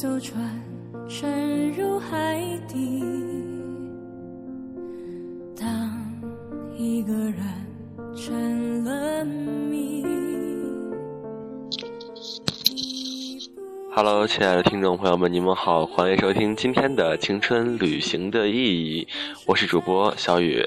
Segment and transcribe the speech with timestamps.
[0.00, 0.40] 艘船
[1.08, 3.02] 沉入海底。
[5.60, 5.90] 当
[6.76, 7.34] 一个人
[8.14, 10.04] 成了谜。
[13.92, 19.04] Hello，亲爱的听众朋友们，你们好，欢迎收听今天的《青春旅行的意义》，
[19.48, 20.64] 我是主播小雨。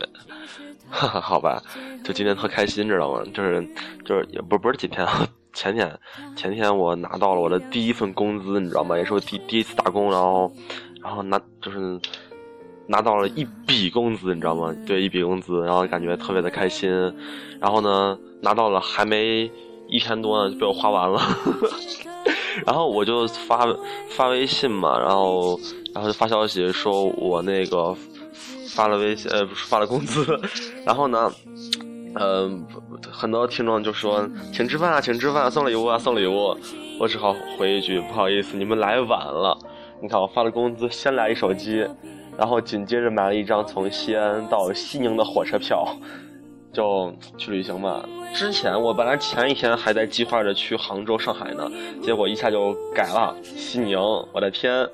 [0.89, 1.63] 哈哈，好吧，
[2.03, 3.23] 就今天特开心，知道吗？
[3.33, 3.65] 就是
[4.03, 5.99] 就是也不是不是今天啊，前天
[6.35, 8.97] 前天我拿到了我的第一份工资，你知道吗？
[8.97, 10.51] 也是我第第一次打工，然后
[11.01, 11.99] 然后拿就是
[12.87, 14.73] 拿到了一笔工资，你知道吗？
[14.85, 16.89] 对，一笔工资，然后感觉特别的开心。
[17.59, 19.49] 然后呢，拿到了还没
[19.87, 21.21] 一天多呢，就被我花完了。
[22.65, 23.67] 然后我就发
[24.09, 25.59] 发微信嘛，然后
[25.93, 27.95] 然后就发消息说我那个
[28.69, 30.39] 发了微信，呃，不是发了工资，
[30.85, 31.31] 然后呢，
[32.15, 32.65] 嗯、
[33.11, 36.57] 很多听众就说请吃饭啊，请吃饭、送礼物啊，送礼物。
[36.99, 39.57] 我只好回一句不好意思，你们来晚了。
[40.01, 41.87] 你看我发了工资，先来一手机，
[42.37, 45.85] 然后紧接着买了一张从西安到西宁的火车票。
[46.73, 48.01] 就去旅行嘛。
[48.33, 51.69] 之前我本来前一天还在计划着去杭州、上海呢，
[52.01, 53.99] 结果一下就改了西宁。
[54.31, 54.87] 我的天！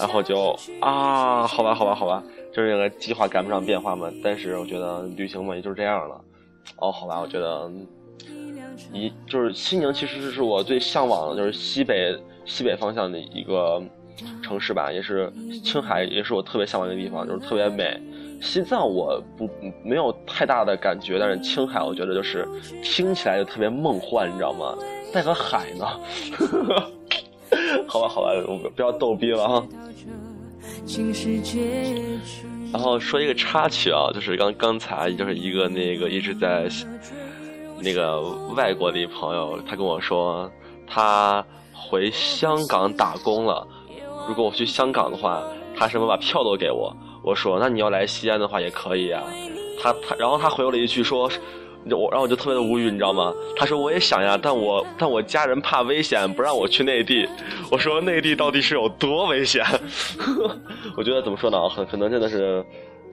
[0.00, 2.20] 然后就啊，好吧，好吧，好吧，
[2.52, 4.10] 就是那个计划赶不上变化嘛。
[4.24, 6.20] 但是我觉得旅行嘛，也就是这样了。
[6.76, 7.70] 哦，好吧，我觉得
[8.92, 13.82] 一就是西宁，其实是我最向往的，就是西北西北方向的一个
[14.42, 15.32] 城市吧，也是
[15.64, 18.00] 青海，也是我特别向往的地方，就是特别美。
[18.40, 19.48] 西藏我不
[19.84, 22.44] 没有太大的感觉，但是青海我觉得就是
[22.82, 24.74] 听起来就特别梦幻，你知道吗？
[25.12, 25.86] 带个海呢，
[27.86, 29.66] 好吧好吧，我不要逗逼了哈。
[32.72, 36.66] 然后说一个插曲啊，就是刚刚才就是一个那个一直在
[37.80, 38.20] 那个
[38.56, 40.50] 外国的一朋友，他跟我说
[40.86, 43.66] 他回香港打工了，
[44.26, 45.42] 如果我去香港的话，
[45.76, 46.96] 他什么把票都给我。
[47.22, 49.22] 我说那你要来西安的话也可以啊，
[49.80, 51.30] 他他然后他回我了一句说，
[51.90, 53.32] 我然后我就特别的无语，你知道吗？
[53.56, 57.28] 他说我也想呀，但我但我家人怕危险，不让我去内地。
[57.70, 59.64] 我说内地到底是有多危险？
[60.96, 61.68] 我觉得怎么说呢？
[61.68, 62.64] 很可能真的是，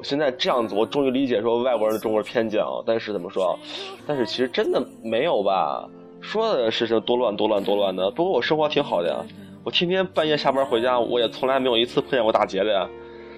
[0.04, 2.82] 现在这样子，我终于理解说外国人的中国偏见啊。
[2.86, 3.58] 但是怎么说？
[4.06, 5.88] 但是其实真的没有吧？
[6.22, 9.26] 说的是是多乱多乱多乱的，不过我生活挺好的呀，
[9.64, 12.88] 我天天半夜下班回家，我也从来没有一次碰见过打劫的呀。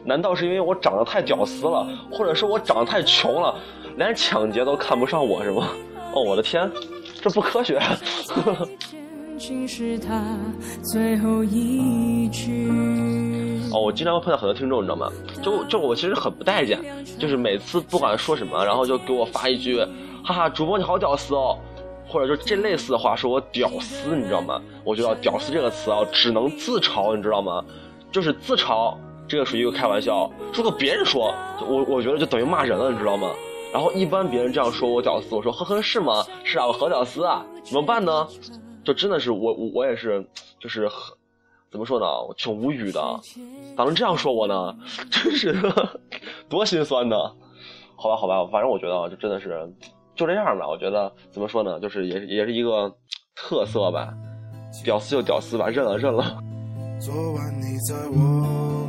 [0.04, 3.56] 难道是因为我长得太屌丝了，或者是我长得太穷了，
[3.98, 5.70] 连抢劫都看不上我是吗？
[6.14, 6.70] 哦，我的天，
[7.22, 7.80] 这不科学。
[9.68, 10.22] 是他
[10.84, 12.70] 最后一句。
[13.74, 15.10] 哦，我经常会碰到很多听众，你知道吗？
[15.42, 16.80] 就就我其实很不待见，
[17.18, 19.80] 就是每次不管说什么，然后就给我发一句，
[20.24, 21.58] 哈哈，主播你好屌丝哦，
[22.08, 24.62] 或者就这类似的话，说我屌丝，你知道吗？
[24.84, 27.64] 我觉得“屌丝”这个词啊，只能自嘲，你知道吗？
[28.12, 28.96] 就是自嘲。
[29.32, 31.34] 这个属于一个开玩笑，如果别人说，
[31.66, 33.32] 我我觉得就等于骂人了，你知道吗？
[33.72, 36.22] 然后一般别人这样说我屌丝，我说呵呵是吗？
[36.44, 38.28] 是啊，我好屌丝啊，怎么办呢？
[38.84, 40.28] 就真的是我我我也是，
[40.60, 40.86] 就是
[41.72, 42.06] 怎么说呢？
[42.28, 43.00] 我挺无语的，
[43.78, 44.76] 咋能这样说我呢？
[45.10, 45.56] 真是
[46.50, 47.16] 多心酸呢。
[47.96, 49.66] 好吧好吧，反正我觉得就真的是
[50.14, 50.68] 就这样吧。
[50.68, 51.80] 我觉得怎么说呢？
[51.80, 52.94] 就是也也是一个
[53.34, 54.14] 特色吧，
[54.84, 56.38] 屌丝就屌丝吧，认了认了。
[57.00, 58.88] 昨晚你在我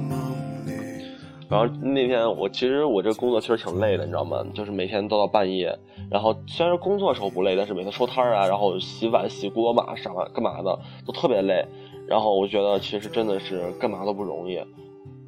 [1.53, 4.43] 然后那天我其实我这工作其实挺累的，你知道吗？
[4.55, 5.79] 就是每天都到半夜，
[6.11, 11.63] 然后虽然工作时候不累，但是每天收摊儿啊，然后洗碗、洗锅嘛，啥干嘛的都特别累。
[12.09, 14.59] 然后我觉得其实真的是干嘛都不容易，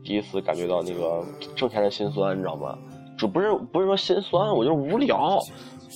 [0.03, 1.23] 第一次感觉到那个
[1.55, 2.79] 挣钱的辛酸，你知道吗？
[3.19, 5.39] 就不是不是说心酸，我就是无聊，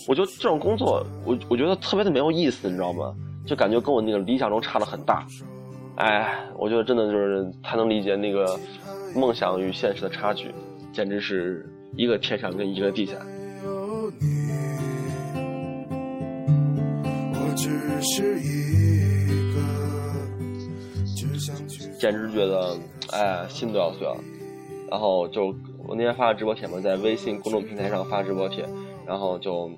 [0.07, 3.15] 我就这种工作，我我觉得特别的没有意思，你知道吗？
[3.47, 5.27] 就感觉跟我那个理想中差的很大。
[5.99, 8.57] 哎，我觉得真的就是他能理解那个
[9.17, 10.55] 梦想与现实的差距，
[10.93, 13.15] 简直是一个天上跟一个地下。
[17.35, 17.69] 我只
[18.01, 19.59] 是一个，
[21.17, 22.79] 只想去简直觉得，
[23.11, 24.17] 哎，心都要碎了。
[24.89, 25.47] 然后就
[25.85, 28.65] 我那天发了直播帖嘛，在微信公众平台上发直播帖，
[29.05, 29.69] 然后就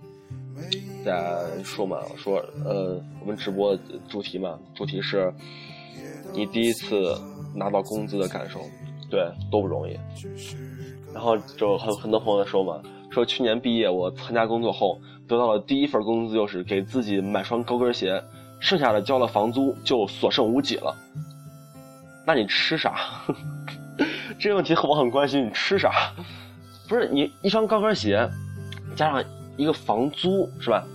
[1.02, 2.36] 在说嘛，说
[2.66, 3.74] 呃，我们直播
[4.06, 5.32] 主题嘛，主题是。
[6.32, 7.16] 你第一次
[7.54, 8.60] 拿到工资的感受，
[9.10, 9.98] 对，多不容易。
[11.12, 12.80] 然后就很很多朋友说嘛，
[13.10, 18.22] 说去年毕业我参加工作后得到的第一份工资就是给自己买双高跟鞋，
[18.60, 20.94] 剩下的交了房租就所剩无几了。
[22.24, 22.94] 那你吃啥？
[24.38, 26.12] 这个问题我很关心，你吃啥？
[26.88, 28.28] 不是你一双高跟鞋，
[28.94, 29.24] 加上
[29.56, 30.86] 一个房租是吧？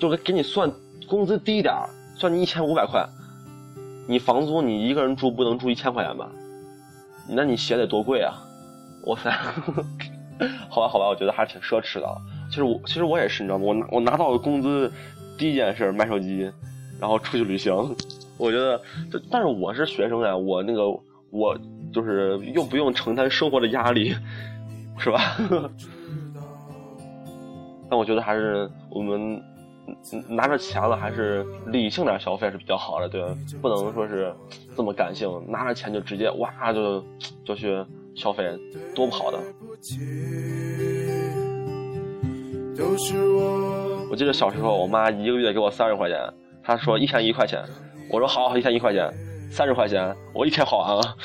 [0.00, 0.70] 就给给你算
[1.08, 1.72] 工资低一点，
[2.16, 3.08] 算你一千五百块。
[4.06, 6.28] 你房租你一个人住不能住一千块钱吧？
[7.28, 8.34] 那你鞋得多贵啊！
[9.06, 9.30] 哇塞，
[10.68, 12.06] 好吧好吧，我觉得还是挺奢侈的。
[12.48, 13.64] 其实我其实我也是，你知道吗？
[13.64, 14.92] 我拿我拿到工资
[15.38, 16.50] 第一件事买手机，
[17.00, 17.72] 然后出去旅行。
[18.38, 18.80] 我觉得，
[19.30, 20.88] 但是我是学生呀，我那个
[21.30, 21.56] 我
[21.92, 24.14] 就是又不用承担生活的压力，
[24.98, 25.36] 是吧？
[27.88, 29.40] 但我觉得还是我们
[30.28, 33.36] 拿着钱了，还是理性点消费是比较好的，对吧？
[33.60, 34.34] 不能说是
[34.76, 37.04] 这么感性，拿着钱就直接哇就
[37.44, 37.84] 就去
[38.14, 38.56] 消费，
[38.94, 39.38] 多不好的。
[44.10, 46.18] 我记得小时候，我妈一个月给我三十块钱，
[46.62, 47.62] 她说一天一块钱，
[48.10, 49.12] 我说好，一天一块钱，
[49.50, 51.16] 三十块钱，我一天花完了。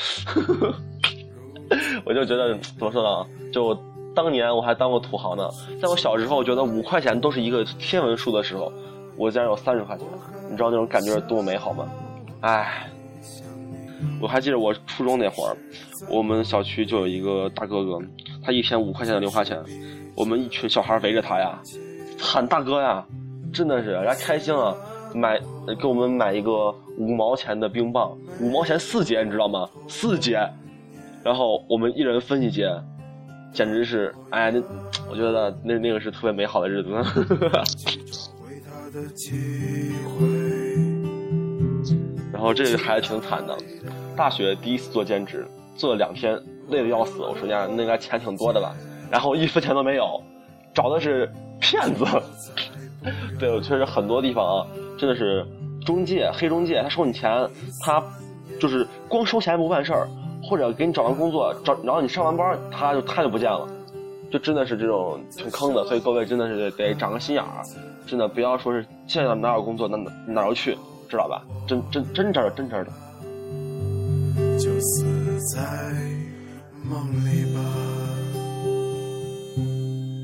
[2.05, 3.27] 我就觉得怎么说呢？
[3.51, 3.77] 就。
[4.17, 5.47] 当年我还当过土豪呢，
[5.79, 8.73] 在我小时候觉得五块钱都是一个天文数的时候，
[9.15, 10.07] 我竟然有三十块钱，
[10.49, 11.87] 你知道那种感觉多么美好吗？
[12.41, 12.89] 唉，
[14.19, 15.55] 我还记得我初中那会儿，
[16.09, 17.99] 我们小区就有一个大哥哥，
[18.43, 19.63] 他一天五块钱的零花钱，
[20.15, 21.61] 我们一群小孩围着他呀，
[22.19, 23.05] 喊大哥呀，
[23.53, 24.75] 真的是人家开心了，
[25.13, 25.39] 买
[25.79, 29.69] 给我们买一个五毛钱的冰棒，五毛钱四节，你知道吗？
[29.87, 30.39] 四节，
[31.23, 32.67] 然后我们一人分一节。
[33.53, 34.61] 简直是，哎，那
[35.09, 36.89] 我觉得那那个是特别美好的日子。
[42.31, 43.57] 然后这个孩子挺惨的，
[44.15, 45.45] 大学第一次做兼职，
[45.75, 46.39] 做了两天，
[46.69, 47.19] 累得要死。
[47.21, 48.75] 我说呀，那应该钱挺多的吧？
[49.09, 50.21] 然后一分钱都没有，
[50.73, 52.05] 找的是骗子。
[53.39, 54.67] 对，我确实很多地方啊，
[54.99, 55.45] 真的是
[55.85, 57.49] 中介、黑中介，他收你钱，
[57.81, 58.03] 他
[58.59, 60.07] 就是光收钱不办事儿。
[60.47, 63.67] 或者给你找完工作，找然后你上完班，他就他就不见了，
[64.31, 65.83] 就真的是这种挺坑的。
[65.85, 67.61] 所以各位真的是得长个心眼儿，
[68.05, 70.77] 真的不要说是现在哪有工作哪哪儿去，
[71.09, 71.43] 知道吧？
[71.67, 72.91] 真真真真的真真的。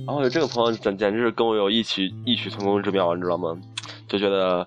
[0.06, 3.58] 然后有这个朋友简简直是跟我有异曲异曲同工之妙，你知道吗？
[4.08, 4.66] 就觉得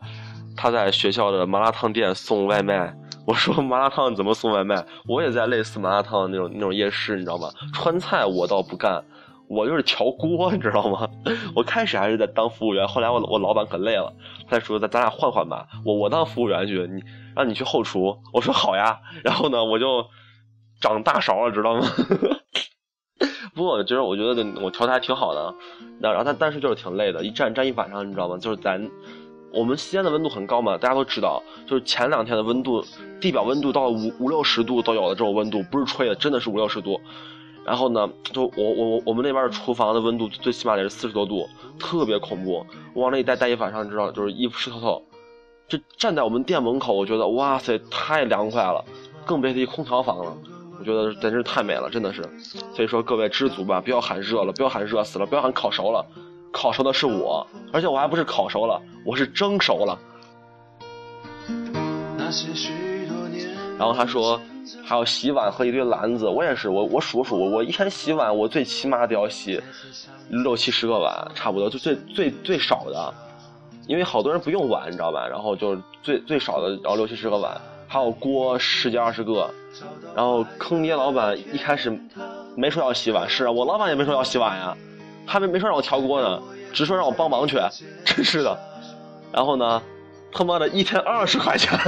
[0.55, 2.95] 他在学校的麻辣烫店送外卖。
[3.27, 4.87] 我说麻辣烫怎么送外卖？
[5.09, 7.51] 我也在类似麻辣烫那种那种夜市，你知道吗？
[7.75, 9.03] 川菜我倒不干，
[9.49, 11.09] 我就是调锅，你知道吗？
[11.57, 14.13] 我开始还是在当服务员，后来我我老板可累了，
[14.49, 17.03] 他说咱咱俩换换吧，我我当服务员去，你
[17.35, 18.17] 让你去后厨。
[18.33, 20.07] 我说好呀，然后呢我就
[20.81, 21.85] 长大勺了，知道吗？
[23.57, 25.53] 不过我觉得我觉得我调的还挺好的，
[26.01, 28.39] 然后但但是就是挺累的，一站站一晚上，你知道吗？
[28.39, 28.89] 就是咱。
[29.53, 32.85] 我们西安的温度很高嘛，大家都知道，就是前两天的温度，
[33.21, 37.01] 地表温度到五五六十度都有的这种温度，不是吹的，真的是五六十度。
[37.65, 41.49] 然后呢，就我我我们那边的厨房的温度最起码得是四十多度，
[41.81, 42.65] 特别恐怖。
[42.95, 45.03] 我往那一待待一晚上，你知道，就是衣服湿透透。
[45.67, 48.85] 就站在我们店门口，我觉得哇塞，太凉快了，
[49.25, 50.37] 更别提空调房了。
[50.79, 52.23] 我觉得简直太美了，真的是。
[52.73, 56.07] 所以说各位知足吧，不要喊热了，不要喊热死了，不要喊烤熟了。
[56.53, 59.99] 烤熟的是我，而且我还不是烤熟了，我是蒸熟了。
[63.79, 64.41] 然后他说
[64.85, 69.61] 还有洗碗和一堆篮子，我也是，我我数数，我一天洗碗，我最起码得要洗
[70.31, 73.15] 六七十个碗，差不多就最最最少的，
[73.87, 75.29] 因为好多人不用碗，你知道吧？
[75.29, 79.49] 然后就最最少的，然后六七十个碗，还有锅十几二十个，
[80.15, 81.97] 然后坑爹老板一开始
[82.57, 84.75] 没说要洗碗，是啊，我老板也没说要洗碗呀。
[84.75, 84.96] 他
[85.35, 86.41] 们没没说让我调锅呢，
[86.73, 87.61] 只说让我帮忙去，
[88.05, 88.59] 真是的。
[89.33, 89.83] 然后呢，
[90.33, 91.79] 他妈的一天二十块钱，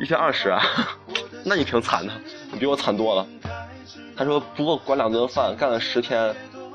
[0.00, 0.62] 一天二十啊，
[1.44, 2.12] 那你挺惨的，
[2.50, 3.26] 你比我惨多了。
[4.16, 6.18] 他说不过管两顿饭，干了十天，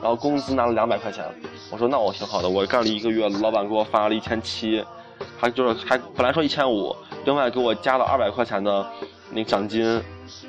[0.01, 1.25] 然后工资拿了两百块钱。
[1.72, 4.86] 我说那我挺好的，我干了一个月，老板给我发了一千七，
[5.39, 8.86] 还就是还本来说一千五，另外给我加了二百块钱的
[9.32, 10.01] 那奖金。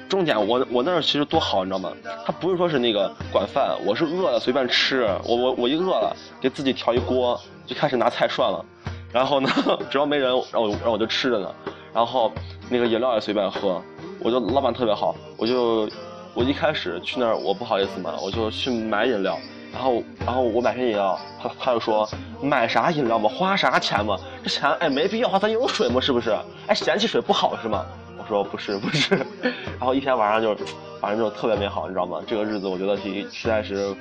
[0.09, 1.91] 重点，我我那儿其实多好，你知道吗？
[2.27, 5.05] 他不是说是那个管饭，我是饿了随便吃。
[5.25, 8.65] 我我我一饿了，给自己调一锅，就开始拿菜涮了。
[9.13, 9.51] 然后呢，
[9.91, 11.55] 只要没人，然后然后我就吃着呢。
[11.93, 12.33] 然后
[12.71, 13.81] 那个饮料也随便喝。
[14.21, 15.89] 我就老板特别好，我就
[16.33, 19.37] 我一开始去那儿，我不好意思嘛，我就去买饮料。
[19.73, 22.09] 然后然后我买瓶饮料，他他就说
[22.41, 24.17] 买啥饮料嘛，花啥钱嘛？
[24.43, 26.31] 这钱哎没必要花，咱有水嘛，是不是？
[26.67, 27.85] 哎嫌弃水不好是吗？
[28.19, 30.55] 我说不是不是，然后一天晚上就，
[31.01, 32.23] 反正就特别美好，你知道吗？
[32.27, 33.95] 这个日子我觉得实实在是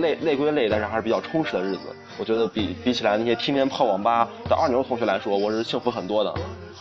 [0.00, 1.80] 累累归累，但是还是比较充实的日子。
[2.18, 6.34] 我觉得比比起来那些天天泡网吧的二牛同学来说，我是幸福很多的。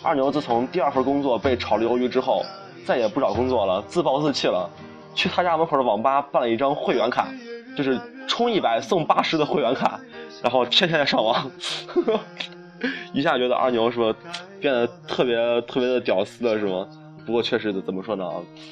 [0.04, 2.44] 二牛自从第二份工作被炒鱿鱼之后，
[2.86, 4.70] 再也不找工作了，自暴自弃了，
[5.16, 7.28] 去他家门口的网吧办了一张会员卡，
[7.76, 10.00] 就是充一百送八十的会员卡，
[10.44, 11.50] 然后天天在上网。
[11.88, 12.20] 呵呵
[13.14, 14.18] 一下觉得二牛是吧，
[14.60, 16.88] 变得特别特别的屌丝了是吗？
[17.26, 18.24] 不过确实怎么说呢，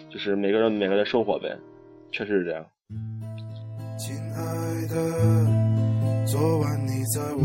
[0.10, 1.58] 就是每个人每个人生活呗，
[2.12, 2.66] 确实是这样。
[3.98, 4.40] 亲爱
[4.88, 4.96] 的，
[6.26, 7.42] 昨晚你在我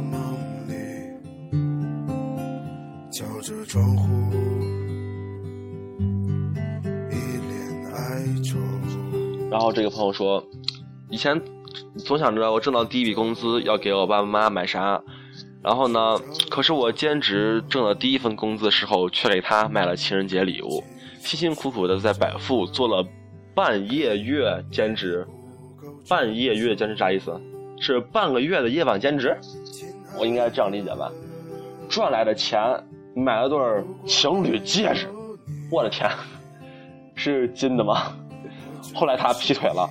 [0.00, 0.20] 梦
[0.68, 0.74] 里，
[3.12, 4.08] 敲着窗户，
[7.10, 7.52] 一脸
[7.94, 8.58] 哀愁。
[9.50, 10.44] 然后这个朋友说，
[11.10, 11.40] 以前
[11.98, 15.00] 总想着我挣到第一笔工资要给我爸爸妈妈买啥。
[15.62, 16.18] 然后呢？
[16.50, 20.82] 可是我兼职挣了第一份工资的时候，却给他买了情人节礼物，
[21.20, 23.06] 辛辛苦苦的在百富做了
[23.54, 25.24] 半夜月兼职。
[26.08, 27.40] 半夜月兼职啥意思？
[27.80, 29.36] 是半个月的夜晚兼职？
[30.18, 31.10] 我应该这样理解吧？
[31.88, 32.60] 赚来的钱
[33.14, 33.58] 买了对
[34.04, 35.06] 情侣戒指，
[35.70, 36.10] 我的天，
[37.14, 38.12] 是金的吗？
[38.94, 39.88] 后来他劈腿了。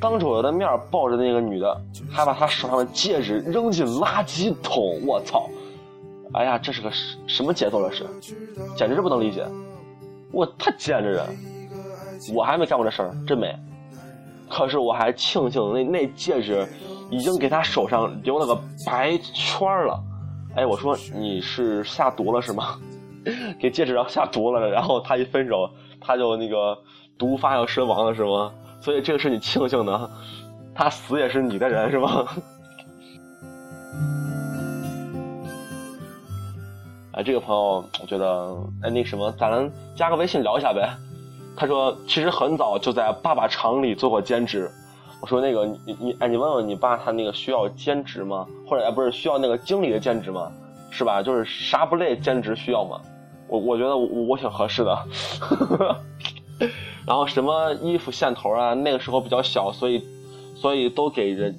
[0.00, 5.00] 当着我的面抱着那个女的，还把她手上的戒指扔进垃圾桶。
[5.06, 5.48] 我操！
[6.32, 7.78] 哎呀，这是个什什么节奏？
[7.78, 8.04] 了是，
[8.76, 9.46] 简直是不能理解。
[10.32, 11.24] 我太贱这人，
[12.34, 13.54] 我还没干过这事儿，真没。
[14.50, 16.66] 可是我还庆幸那那戒指
[17.10, 20.02] 已经给他手上留了个白圈了。
[20.56, 22.78] 哎，我说你是下毒了是吗？
[23.58, 25.70] 给戒指上下毒了，然后他一分手，
[26.00, 26.76] 他就那个
[27.16, 28.52] 毒发要身亡了是吗？
[28.84, 30.10] 所以这个是你庆幸的，
[30.74, 32.26] 他死也是你的人是吗？
[37.12, 40.86] 哎，这个朋友，我觉得，哎，那什么，咱加个微信聊一下呗。
[41.56, 44.70] 他说，其实很早就在爸爸厂里做过兼职。
[45.22, 48.46] 我说那个，你你哎，你问问你爸，他那个需要兼职吗？
[48.68, 50.52] 或者哎，不是需要那个经理的兼职吗？
[50.90, 51.22] 是吧？
[51.22, 53.00] 就是啥不累兼职需要吗？
[53.48, 54.98] 我我觉得我我挺合适的。
[57.06, 60.02] 然后什么衣服线头啊，那个时候比较小，所以，
[60.54, 61.54] 所以都给人，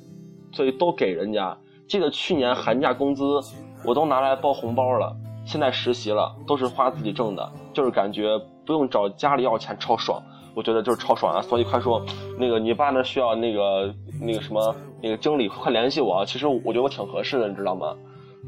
[0.51, 1.57] 所以都给人家。
[1.87, 3.39] 记得去年寒假工资，
[3.85, 5.15] 我都拿来包红包了。
[5.45, 10.21] 现在实习了，都是花自己挣的，就是感觉不用找家里要钱，超爽。
[10.55, 11.41] 我觉得就是超爽啊！
[11.41, 12.01] 所以快说，
[12.39, 16.25] 那个你爸那需要那个那个什么那个经理，快联系我。
[16.25, 17.93] 其实我觉得我挺合适的，你知道吗？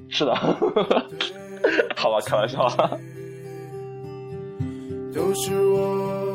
[0.10, 0.34] 是的，
[1.96, 2.66] 好吧，开玩笑。
[5.13, 6.27] 都是我。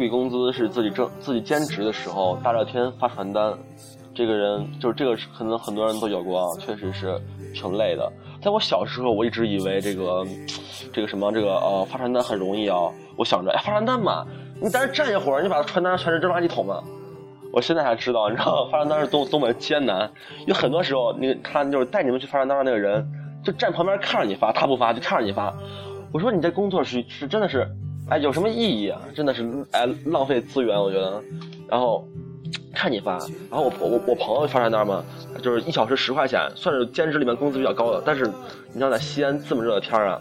[0.00, 3.56] 笔工资是自己挣、自己兼职的时候，大热天发传单。
[4.12, 7.16] 这个人就是这个，可能很多人都有过啊，确实是
[7.54, 8.12] 挺累的。
[8.42, 10.26] 在我小时候，我一直以为这个、
[10.92, 12.76] 这个什么、这个呃发传单很容易啊。
[13.16, 14.26] 我想着，哎，发传单嘛，
[14.60, 16.82] 你在这站一会儿，你把传单全是扔垃圾桶嘛。
[17.52, 20.10] 我现在才知道，你知道发传单是多多么艰难。
[20.46, 23.06] 有很多时候，你他就是带你们去发传单的那个人，
[23.44, 25.54] 就站旁边看着你发，他不发就看着你发。
[26.12, 27.68] 我说你这工作是是真的是，
[28.10, 29.00] 哎，有什么意义啊？
[29.14, 31.22] 真的是哎浪费资源，我觉得。
[31.68, 32.04] 然后
[32.74, 33.16] 看你发，
[33.48, 35.04] 然后我我我朋友发传单嘛，
[35.40, 38.02] 就是一小时十块钱，算是兼职里面工资比较高的。
[38.04, 38.26] 但是
[38.72, 40.20] 你知道在西安这么热的天啊，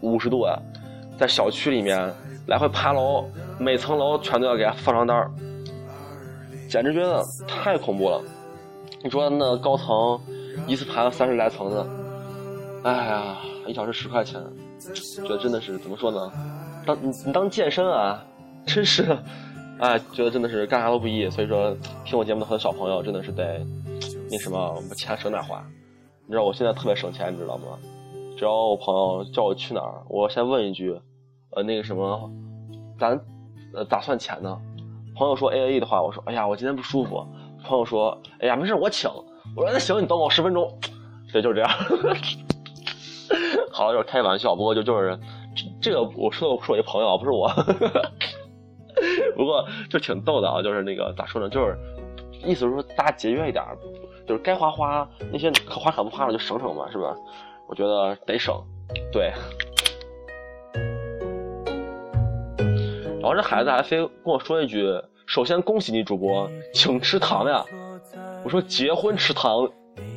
[0.00, 0.58] 五十度啊，
[1.18, 2.10] 在小区里面
[2.46, 3.26] 来回爬楼，
[3.58, 5.30] 每层楼全都要给他发传单，
[6.70, 8.22] 简直觉得太恐怖了。
[9.02, 10.18] 你说那高层
[10.66, 11.86] 一次爬了三十来层的，
[12.84, 14.40] 哎呀，一小时十块钱。
[14.94, 16.32] 觉得真的是怎么说呢？
[16.86, 18.22] 当你你当健身啊，
[18.66, 19.16] 真是，
[19.78, 21.28] 哎，觉得真的是干啥都不易。
[21.30, 21.74] 所以说，
[22.04, 23.64] 听我节目的很多小朋友真的是得
[24.30, 25.64] 那什么，把钱省点花。
[26.26, 27.78] 你知道我现在特别省钱，你知道吗？
[28.36, 30.98] 只要我朋友叫我去哪儿，我先问一句，
[31.50, 32.30] 呃，那个什么，
[32.98, 33.18] 咱
[33.74, 34.58] 呃咋算钱呢？
[35.16, 37.24] 朋友说 A A E 的话，我说哎呀，我今天不舒服。
[37.64, 39.10] 朋友说哎呀，没事，我请。
[39.56, 40.68] 我说那行，你等我十分钟。
[41.32, 41.70] 对就是这样。
[43.70, 45.18] 好，就是开玩笑，不过就就是
[45.80, 47.48] 这个我说的是我一朋友，不是我。
[49.36, 51.76] 不过就挺逗的啊，就是那个咋说呢，就是
[52.44, 53.64] 意思是说大家节约一点，
[54.26, 57.14] 就是该花花那些可花可不花的就省省吧，是吧？
[57.68, 58.54] 我觉得得省，
[59.12, 59.32] 对。
[63.20, 64.86] 然后这孩子还非跟我说一句
[65.26, 67.64] ：“首先恭喜你主播，请吃糖呀！”
[68.44, 69.66] 我说：“结婚吃糖，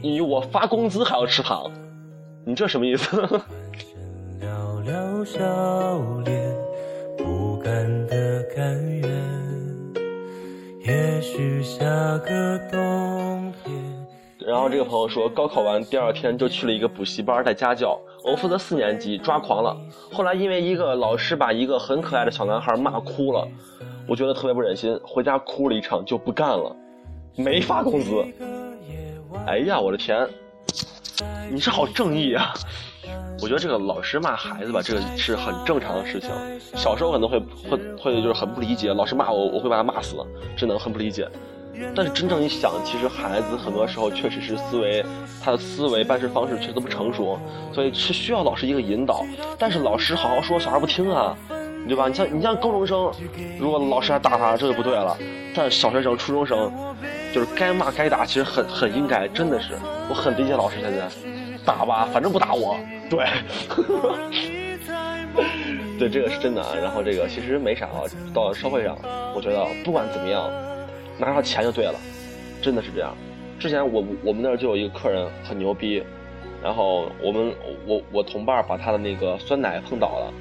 [0.04, 1.72] 你我发工资还要吃糖。”
[2.46, 3.42] 你这什么意思？
[14.46, 19.76] 然后这个朋友说，高考完第二天就去了一个补习班带家教，我负责四年级，抓狂了。
[20.12, 23.46] 后来因为一个老师把一个很可爱的小男孩骂哭了，
[24.08, 26.74] 我觉得特别不忍心，回家哭了一场就不干了，
[27.36, 28.26] 没发工资。
[29.46, 30.26] 哎呀，我的天！
[31.52, 32.54] 你是好正义啊！
[33.42, 36.30] 我觉得这个老师骂孩子吧，这个是很正常的事情。
[36.76, 40.16] 小时候可能会会会就是很不理解，老师骂我，我会把他骂死，
[40.58, 41.28] 真的很不理解。
[41.96, 45.06] 但是真正一想，其实孩子很多时候确实是思维，
[45.44, 47.38] 他的思维办事方式确实不成熟，
[47.72, 49.24] 所以是需要老师一个引导。
[49.60, 51.38] 但是老师好好说，小孩不听啊，
[51.88, 52.08] 对吧？
[52.08, 53.12] 你像你像高中生，
[53.60, 55.16] 如果老师还打他，这就不对了。
[55.56, 56.72] 但小学生、初中生，
[57.32, 59.78] 就是该骂该打，其实很很应该，真的是，
[60.10, 61.08] 我很理解老师现在
[61.68, 62.78] 打吧，反正不打我。
[63.10, 63.26] 对，
[66.00, 66.64] 对，这个是真的。
[66.82, 68.98] 然后这个其实没啥啊，到社会上，
[69.36, 70.50] 我觉得不管怎么样。
[71.20, 71.96] 拿上钱就对了，
[72.62, 73.12] 真的是这样。
[73.60, 76.04] 之前我我们那儿就有一个客人很牛逼，
[76.62, 77.52] 然后我们
[77.88, 80.32] 我我同伴把他的那个酸奶碰倒了，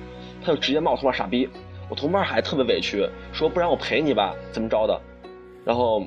[0.44, 1.48] 他就直接骂我同伴傻逼。
[1.88, 5.00] 我同伴还特别委屈，说不然我赔你吧，怎么着的。
[5.64, 6.04] 然后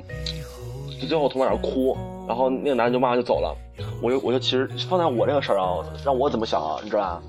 [1.07, 1.97] 最后我同伴哭，
[2.27, 3.57] 然后那个男人就骂完就走了。
[4.01, 6.77] 我就我就其实放在我这个事儿啊，让我怎么想啊？
[6.83, 7.21] 你知道吧？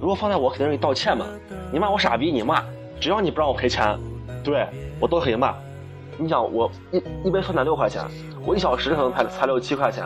[0.00, 1.26] 如果放在我肯定是你道歉嘛。
[1.70, 2.62] 你骂我傻逼，你骂，
[2.98, 3.98] 只要你不让我赔钱，
[4.42, 4.66] 对
[4.98, 5.54] 我都可以骂。
[6.16, 8.02] 你想我一一杯酸奶六块钱，
[8.46, 10.04] 我一小时可能才才六七块钱，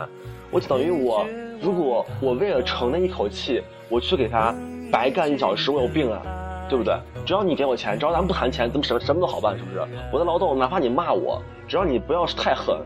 [0.51, 1.25] 我等于我
[1.61, 4.53] 如果我为了逞那一口气，我去给他
[4.91, 6.21] 白干一小时，我有病啊，
[6.69, 6.93] 对不对？
[7.25, 9.79] 只要你给我钱，只要咱们不谈钱，怎么什什么都好办，是不是？
[10.11, 12.77] 我的劳动，哪怕你骂我，只要你不要是太狠，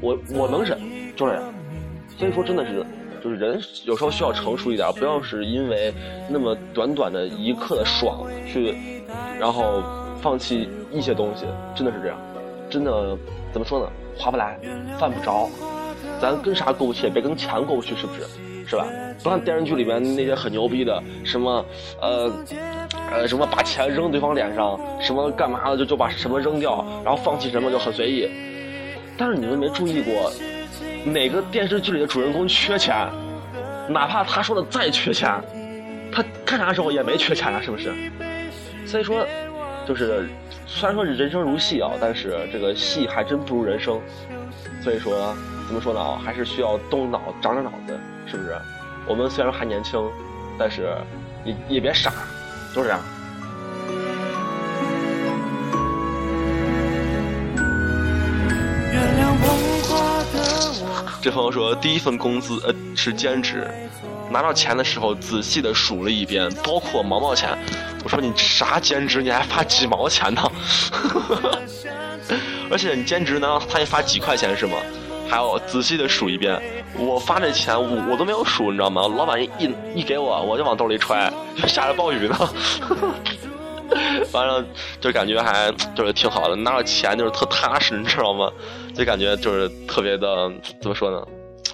[0.00, 0.78] 我我能忍，
[1.16, 1.42] 就这样。
[2.18, 2.84] 所以说，真的是，
[3.22, 5.92] 就是人有时候需要成熟一点，不要是因为
[6.28, 8.74] 那么短短的一刻的爽去，
[9.38, 9.82] 然后
[10.22, 11.44] 放弃一些东西，
[11.74, 12.16] 真的是这样。
[12.70, 13.16] 真的，
[13.52, 13.86] 怎么说呢？
[14.18, 14.58] 划不来，
[14.98, 15.48] 犯不着，
[16.20, 18.22] 咱跟啥过不去，别跟钱过不去，是不是？
[18.68, 18.84] 是吧？
[19.22, 21.64] 不像电视剧里面那些很牛逼的，什么，
[22.00, 22.32] 呃，
[23.12, 28.28] 呃，什么把钱扔对方脸上，什么干嘛的就就把什么扔掉，然后放弃什么就很随意。
[29.16, 30.32] 但是你们没注意过，
[31.06, 33.08] 哪个电视剧里的主人公缺钱？
[33.88, 35.40] 哪怕他说的再缺钱，
[36.12, 37.94] 他干啥时候也没缺钱啊，是不是？
[38.86, 39.26] 所以说。
[39.86, 40.28] 就是，
[40.66, 44.00] 虽然说人生如戏啊，但是这个戏还真不如人生。
[44.82, 45.32] 所以说，
[45.68, 48.56] 怎么说呢啊，还是需要动脑，长长脑子，是不是？
[49.06, 50.04] 我们虽然还年轻，
[50.58, 50.88] 但是
[51.44, 52.12] 也也别傻，
[52.74, 53.00] 就是这样。
[61.26, 63.68] 这朋友说，第一份工资呃是兼职，
[64.30, 67.58] 拿到钱的时候仔细的数了一遍，包括毛毛钱。
[68.04, 69.20] 我说你啥兼职？
[69.20, 70.40] 你还发几毛钱呢？
[72.70, 74.76] 而且你兼职难道他也发几块钱是吗？
[75.28, 76.62] 还要仔细的数一遍。
[76.96, 79.02] 我发这钱我我都没有数，你知道吗？
[79.08, 79.50] 老板一
[79.96, 81.28] 一给我，我就往兜里揣，
[81.60, 82.36] 就下着暴雨呢。
[84.30, 84.66] 反正
[85.00, 88.50] 就感觉还就是挺好的，拿到钱就是特踏实，你知道吗？
[88.94, 91.26] 就感觉就是特别的怎么说呢？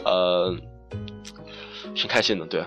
[0.04, 0.56] 呃，
[1.94, 2.64] 挺开心的，对。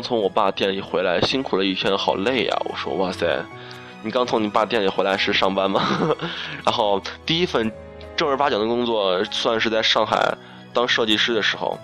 [0.00, 2.56] 刚从我爸店里回来，辛苦了一天，好累呀！
[2.64, 3.44] 我说，哇塞，
[4.02, 5.82] 你刚从你爸店里回来是上班吗？
[6.64, 7.70] 然后第一份
[8.16, 10.34] 正儿八经的工作，算是在上海
[10.72, 11.78] 当设计师的时候，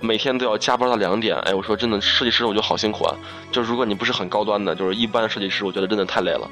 [0.00, 1.36] 每天都要加班到两点。
[1.42, 3.14] 哎，我说真的，设计师我觉得好辛苦啊！
[3.52, 6.50] 就如果你不是很高端的，就是一般的设计师，我觉得真的太累了。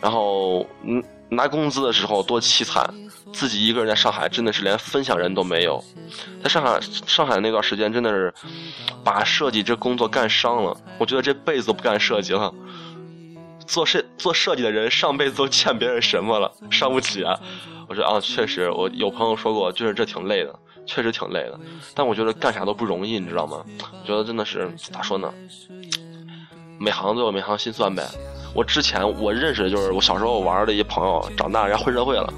[0.00, 1.00] 然后，嗯。
[1.28, 2.88] 拿工资的时候多凄惨，
[3.32, 5.82] 自己一个人在上海真的是连分享人都没有。
[6.42, 8.32] 在上海上海那段时间真的是
[9.02, 12.52] 把设计这工作干伤了，我觉得这辈子都不干设计了。
[13.66, 16.52] 做设做设计的人上辈子都欠别人什么了？
[16.70, 17.36] 伤不起啊！
[17.88, 21.58] 我说啊，确实，我有朋友说过，就是这挺累的，确实挺累的。
[21.92, 23.64] 但我觉得干啥都不容易，你知道吗？
[23.90, 25.34] 我觉得真的是咋说呢？
[26.78, 28.06] 每行都有每行心酸呗。
[28.56, 32.32] 我之前我认识的就是我小时候玩的一朋友，长大人家混社会了，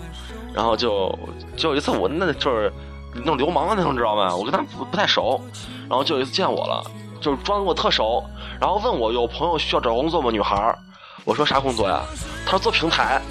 [0.52, 1.16] 然后就
[1.56, 2.72] 就有一次我那就是
[3.14, 4.34] 那种流氓的那种，知道吗？
[4.34, 5.40] 我跟他不太熟，
[5.88, 6.84] 然后就有一次见我了，
[7.20, 8.20] 就是装的我特熟，
[8.60, 10.28] 然后问我有朋友需要找工作吗？
[10.32, 10.76] 女孩
[11.24, 12.00] 我说啥工作呀？
[12.44, 13.22] 他说做平台，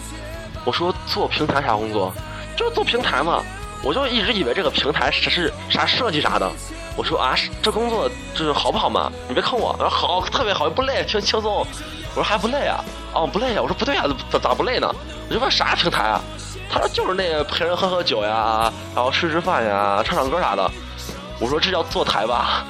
[0.64, 2.14] 我说做平台啥工作？
[2.56, 3.44] 就是做平台嘛，
[3.84, 6.50] 我就一直以为这个平台是是啥设计啥的，
[6.96, 9.12] 我说啊这工作就是好不好嘛？
[9.28, 11.68] 你别坑我，然后好特别好，不累，挺轻松。
[12.18, 12.84] 我说还不累啊？
[13.14, 13.62] 哦，不累啊！
[13.62, 14.92] 我说不对啊，咋咋不累呢？
[15.30, 16.20] 我就问啥平台啊？
[16.68, 20.68] 他说就是那个陪人喝喝酒呀，然后吃吃饭呀，唱唱歌啥的。
[21.40, 22.66] 我说这叫坐台吧？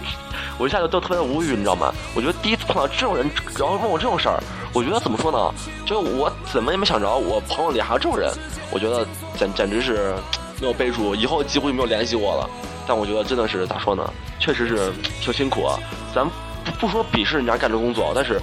[0.58, 1.90] 我一下就都特别无语，你知道吗？
[2.14, 4.38] 我觉得第一次碰到这种人，然后问我这种事儿，
[4.74, 5.38] 我觉得怎么说呢？
[5.86, 8.30] 就我怎么也没想着我朋友里还有这种人，
[8.70, 9.06] 我觉得
[9.38, 10.14] 简简直是
[10.60, 12.50] 没有备注，以后几乎就没有联系我了。
[12.86, 14.06] 但我觉得真的是咋说呢，
[14.38, 15.78] 确实是挺辛苦啊。
[16.14, 16.28] 咱
[16.62, 18.38] 不不说鄙视人家干这工作，但是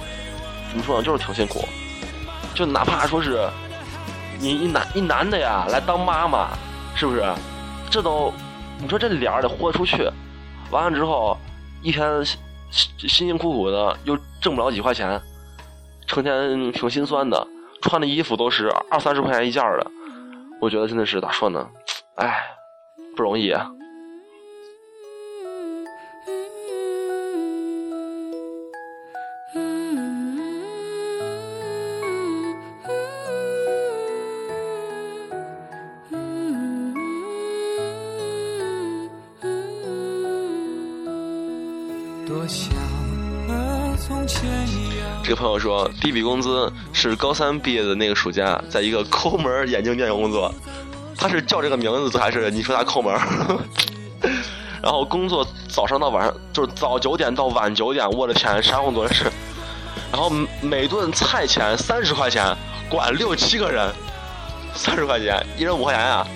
[0.70, 1.68] 怎么说呢，就是挺辛苦。
[2.54, 3.48] 就哪怕说是
[4.38, 6.48] 你一男一男的呀，来当妈妈，
[6.94, 7.22] 是不是？
[7.90, 8.32] 这都
[8.78, 10.08] 你说这脸得豁出去。
[10.70, 11.36] 完了之后，
[11.82, 15.20] 一天辛辛辛苦苦的又挣不了几块钱，
[16.06, 17.46] 成天挺心酸的。
[17.82, 19.90] 穿的衣服都是二三十块钱一件的，
[20.60, 21.66] 我觉得真的是咋说呢？
[22.16, 22.36] 哎，
[23.16, 23.50] 不容易。
[23.50, 23.66] 啊。
[45.60, 50.52] 说，第一笔工资是高三毕业的那个暑假，在一个抠门眼镜店工作。
[51.16, 53.14] 他是叫这个名字，还是你说他抠门？
[54.82, 59.24] 然后工作早上到晚上，就是早九点到晚九点，我的天，啥工作是？
[60.10, 62.56] 然后每顿菜钱三十块钱，
[62.88, 63.92] 管六七个人，
[64.74, 66.26] 三十块钱，一人五块钱啊，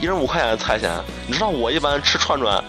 [0.00, 0.90] 一人五块钱的菜钱。
[1.26, 2.62] 你知道我一般吃串串。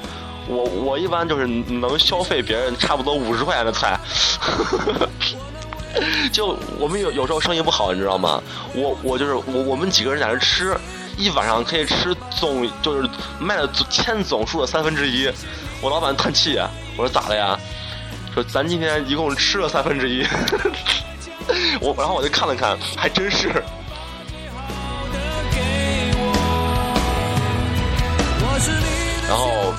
[0.48, 3.98] 我我一般就是能消费别人差不多五十块钱的菜，
[6.34, 8.42] 就我们有有时候生意不好，你知道吗？
[8.74, 10.76] 我我就是我我们几个人在那吃，
[11.18, 13.10] 一晚上可以吃总就是
[13.40, 15.32] 卖的签总数的三分之一。
[15.82, 16.60] 我老板叹气，
[16.98, 17.58] 我说咋了呀？
[18.34, 20.26] 说咱今天一共吃了三分之一。
[21.82, 23.50] 我然后我就看了看，还真是。
[29.28, 29.74] 然后。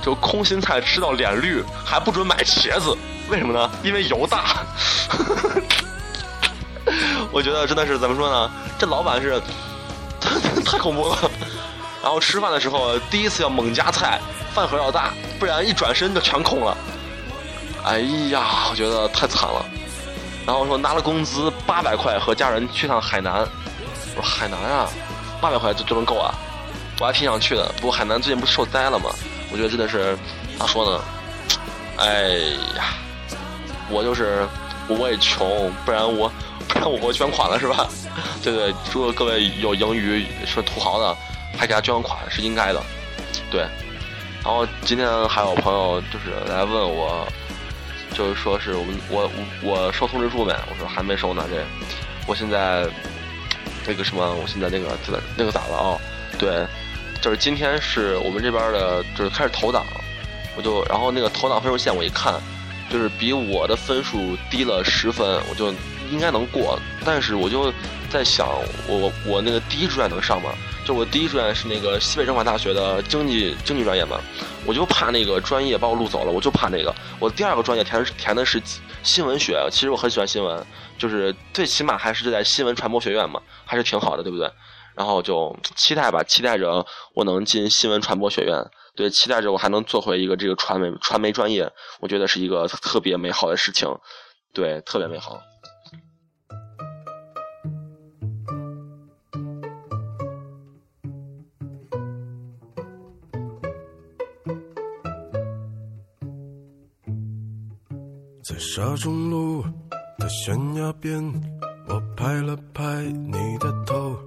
[0.00, 2.96] 就空心菜吃到脸绿，还不准买茄子，
[3.28, 3.70] 为什么呢？
[3.82, 4.64] 因为油大。
[7.30, 8.50] 我觉得真的是怎么说呢？
[8.78, 9.40] 这老板是
[10.64, 11.30] 太恐怖了。
[12.02, 14.18] 然后吃饭的时候，第一次要猛加菜，
[14.54, 16.76] 饭盒要大，不然一转身就全空了。
[17.84, 17.98] 哎
[18.30, 19.64] 呀，我觉得太惨了。
[20.46, 23.46] 然后说拿了工资八百块，和家人去趟海南。
[24.16, 24.88] 我说海南啊，
[25.40, 26.34] 八百块就就能够啊？
[26.98, 29.10] 我还挺想去的，不过海南最近不是受灾了吗？
[29.52, 30.16] 我觉得真的是，
[30.58, 31.00] 咋说呢？
[31.98, 32.28] 哎
[32.76, 32.94] 呀，
[33.90, 34.46] 我就是
[34.88, 36.30] 我也穷，不然我
[36.68, 37.88] 不然我捐款了是吧？
[38.42, 41.16] 对对，如果各位有盈余是土豪的，
[41.56, 42.82] 还给他捐款是应该的。
[43.50, 43.62] 对，
[44.44, 47.26] 然后今天还有朋友就是来问我，
[48.14, 49.30] 就是说是我们我
[49.62, 50.52] 我收通知书没？
[50.70, 51.64] 我说还没收呢，这
[52.26, 52.86] 我现在
[53.86, 54.96] 那个什么，我现在那个
[55.36, 55.98] 那个咋了啊？
[56.38, 56.66] 对。
[57.20, 59.84] 就是今天是我们这边的，就是开始投档，
[60.56, 62.32] 我就然后那个投档分数线我一看，
[62.90, 65.72] 就是比我的分数低了十分，我就
[66.10, 66.78] 应该能过。
[67.04, 67.72] 但是我就
[68.10, 68.48] 在想，
[68.86, 70.50] 我我那个第一志愿能上吗？
[70.84, 74.18] 就我第一志愿是那个西北政法大学的经济经济专业嘛，
[74.64, 76.94] 我就怕那个专业把我录走了，我就怕那个。
[77.18, 78.62] 我第二个专业填填的是
[79.02, 84.50] 新闻学，其实我很喜欢新闻，就是最起码还是在新闻传播学院嘛，还是挺好的，对不对？
[84.94, 88.56] 然后就期待吧，期待着我能进新闻传播学院，
[88.98, 93.88] 对，期待着我还能做回一个这个传媒传媒专业，我觉得是一个特别美好的事情，
[94.52, 95.40] 对，特别美好。
[108.42, 109.62] 在沙中路
[110.18, 111.22] 的悬崖边，
[111.86, 114.18] 我拍了拍你的头。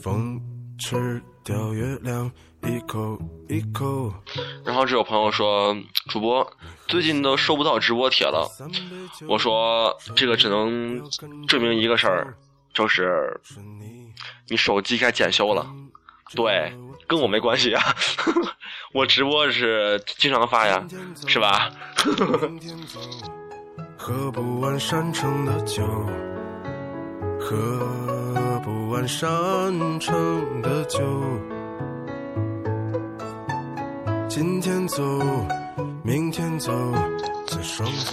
[0.00, 0.40] 风
[0.78, 2.30] 吃掉月亮，
[2.62, 4.12] 一口一口。
[4.64, 5.76] 然后这有朋友说，
[6.08, 6.48] 主播
[6.86, 8.48] 最近都收不到直播帖了。
[9.28, 11.02] 我说这个只能
[11.48, 12.34] 证明一个事儿，
[12.72, 13.40] 就是
[14.48, 15.66] 你手机该检修了。
[16.34, 16.72] 对，
[17.06, 17.82] 跟我没关系啊，
[18.94, 20.86] 我直播是经常发呀，
[21.26, 21.70] 是吧？
[23.98, 25.84] 喝不完山城的酒，
[27.38, 28.11] 喝。
[28.42, 29.28] 喝不完山
[30.00, 31.00] 城的酒。
[34.28, 35.00] 今天走，
[36.02, 36.72] 明天走。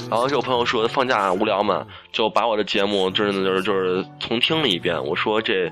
[0.08, 5.04] 然后这个朋友说放假无聊嘛，就把我的节目就是就是就是重听了一遍。
[5.04, 5.72] 我说这，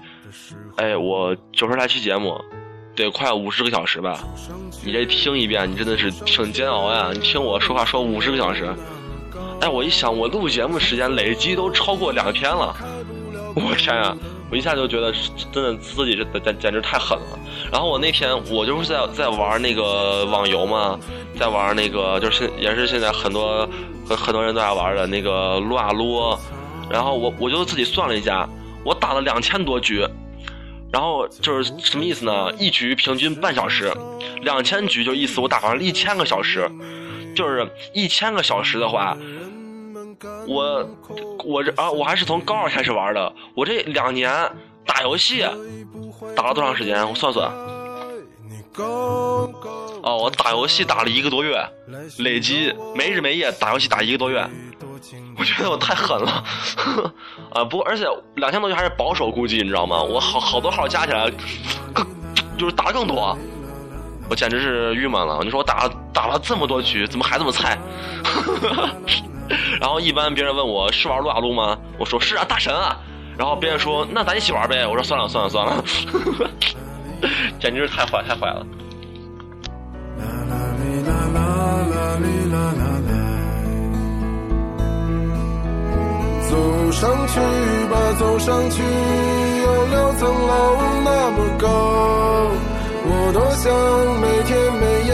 [0.78, 2.36] 哎，我九十来期节目，
[2.96, 4.18] 得快五十个小时吧？
[4.84, 7.12] 你这听一遍，你真的是挺煎熬呀！
[7.14, 8.74] 你听我说话说五十个小时，
[9.62, 12.76] 哎，我一想，我录节目时间累计都超过两天了，
[13.56, 14.18] 我天呀！
[14.50, 15.14] 我一下就觉得
[15.52, 17.40] 真的自己这简简直太狠了。
[17.72, 21.00] 然后我那天我就是在在玩那个网游嘛，
[21.38, 23.68] 在玩那个就是也是现在很多
[24.08, 26.38] 很多人都爱玩的那个撸啊撸。
[26.90, 28.48] 然后我我就自己算了一下，
[28.86, 30.08] 我打了两千多局，
[30.90, 32.50] 然后就是什么意思呢？
[32.58, 33.94] 一局平均半小时，
[34.44, 36.72] 两千局就意思我打完了一千个小时，
[37.36, 39.18] 就是一千个小时的话，
[40.48, 40.90] 我
[41.46, 44.32] 我这啊我还是从高二开始玩的，我这两年
[44.86, 45.46] 打游戏
[46.36, 47.08] 打了多长时间？
[47.08, 47.52] 我算算。
[48.80, 51.58] 哦，我打游戏打了一个多月，
[52.20, 54.48] 累计没日没夜打游戏打一个多月，
[55.38, 56.44] 我觉得我太狠了，
[57.54, 57.66] 啊！
[57.66, 60.02] 不过而且两千多局还是保守估计，你知道吗？
[60.02, 61.32] 我好好多号加起来，
[61.92, 62.06] 更
[62.56, 63.36] 就是打的更多，
[64.30, 65.40] 我简直是郁闷了。
[65.44, 67.80] 你说我打打了这么多局，怎么还这么菜？
[69.80, 71.78] 然后一般别人问我是玩撸啊撸吗？
[71.98, 72.98] 我说是啊，大神啊。
[73.38, 74.86] 然后别人说那咱一起玩呗。
[74.88, 75.84] 我说算了算了算了。
[77.60, 78.66] 简直是太坏太坏了！
[86.50, 87.40] 走上去
[87.90, 91.68] 吧，走上去，有六层楼那么高，
[93.04, 93.72] 我多想
[94.22, 95.12] 每天每夜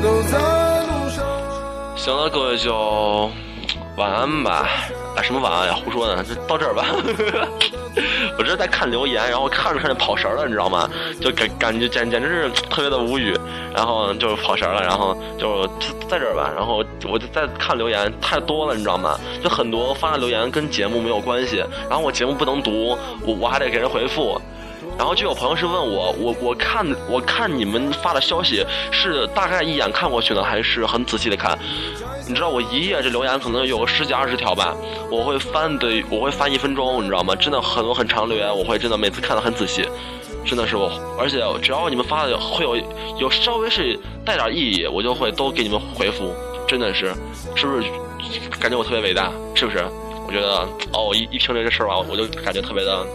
[0.00, 0.38] 都在
[0.86, 1.24] 路上。
[1.96, 3.30] 行了，各位就
[3.96, 4.68] 晚安吧。
[5.16, 5.74] 啊，什么晚安呀？
[5.74, 6.22] 胡说呢！
[6.22, 6.84] 就到这儿吧。
[8.38, 10.88] 我这是在看留言，然后看着看着跑神了，你知道吗？
[11.18, 13.34] 就感感觉简简直是特别的无语，
[13.74, 15.66] 然后就跑神了，然后就
[16.06, 16.52] 在这儿吧。
[16.54, 19.18] 然后我就在看留言，太多了，你知道吗？
[19.42, 24.38] 就很多发的留言跟节目没有关系，然后我节目不能读，我我还得给人回复。
[24.98, 31.58] 然后就有朋友是问我，我我看我看你们发的消息是大概一眼看过去呢，还是很仔细的看？
[32.28, 34.74] 你知道我一页这留言可能有个十几二十条吧，
[35.10, 37.36] 我会翻的，我会翻一分钟，你知道吗？
[37.36, 39.88] 真的很多很长留言，我会真的每次看的很仔细，
[40.44, 42.76] 真的是我，而且只要你们发的会有
[43.18, 46.34] 有稍微是带点意义，我就会都给你们回复，
[46.66, 47.14] 真的是，
[47.54, 47.88] 是不是
[48.58, 49.30] 感觉我特别伟大？
[49.54, 49.84] 是不是？
[50.26, 53.06] 我觉得哦，一一听这个事儿吧，我就感觉特别的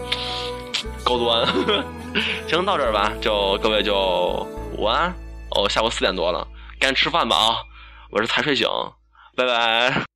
[1.04, 1.48] 高端。
[2.48, 5.14] 行，到这儿吧，就各位就午安
[5.52, 6.48] 哦，下午四点多了，
[6.80, 7.56] 赶紧吃饭吧啊！
[8.12, 8.68] 我是才睡醒。
[9.36, 10.11] 拜拜。